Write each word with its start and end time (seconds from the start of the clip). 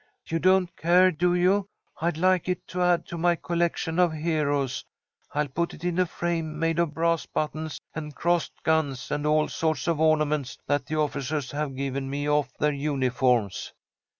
"You 0.25 0.39
don't 0.39 0.75
care, 0.75 1.11
do 1.11 1.35
you? 1.35 1.67
I'd 2.01 2.17
like 2.17 2.49
it 2.49 2.67
to 2.69 2.81
add 2.81 3.05
to 3.09 3.19
my 3.19 3.35
collection 3.35 3.99
of 3.99 4.11
heroes. 4.13 4.83
I'll 5.35 5.47
put 5.47 5.75
it 5.75 5.83
in 5.83 5.99
a 5.99 6.07
frame 6.07 6.57
made 6.57 6.79
of 6.79 6.95
brass 6.95 7.27
buttons 7.27 7.79
and 7.93 8.15
crossed 8.15 8.63
guns 8.63 9.11
and 9.11 9.27
all 9.27 9.47
sorts 9.47 9.87
of 9.87 10.01
ornaments 10.01 10.57
that 10.65 10.87
the 10.87 10.95
officers 10.95 11.51
have 11.51 11.75
given 11.75 12.09
me 12.09 12.27
off 12.27 12.47
of 12.47 12.57
their 12.57 12.73
uniforms." 12.73 13.73